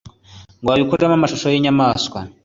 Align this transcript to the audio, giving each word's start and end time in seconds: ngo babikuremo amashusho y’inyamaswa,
ngo 0.59 0.69
babikuremo 0.71 1.13
amashusho 1.17 1.47
y’inyamaswa, 1.49 2.19